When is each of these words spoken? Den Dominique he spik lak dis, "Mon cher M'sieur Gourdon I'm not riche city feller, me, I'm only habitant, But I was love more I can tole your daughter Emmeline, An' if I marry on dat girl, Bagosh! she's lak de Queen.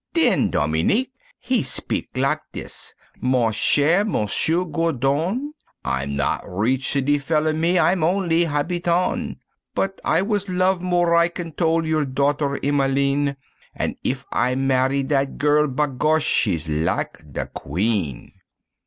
Den 0.15 0.49
Dominique 0.49 1.11
he 1.37 1.61
spik 1.61 2.09
lak 2.17 2.41
dis, 2.53 2.95
"Mon 3.19 3.51
cher 3.51 4.03
M'sieur 4.03 4.65
Gourdon 4.65 5.53
I'm 5.85 6.15
not 6.15 6.41
riche 6.43 6.87
city 6.89 7.19
feller, 7.19 7.53
me, 7.53 7.77
I'm 7.77 8.03
only 8.03 8.45
habitant, 8.45 9.37
But 9.75 10.01
I 10.03 10.23
was 10.23 10.49
love 10.49 10.81
more 10.81 11.13
I 11.13 11.27
can 11.27 11.51
tole 11.51 11.85
your 11.85 12.05
daughter 12.05 12.59
Emmeline, 12.63 13.37
An' 13.75 13.95
if 14.03 14.25
I 14.31 14.55
marry 14.55 15.01
on 15.01 15.07
dat 15.09 15.37
girl, 15.37 15.67
Bagosh! 15.67 16.23
she's 16.25 16.67
lak 16.67 17.23
de 17.31 17.45
Queen. 17.45 18.31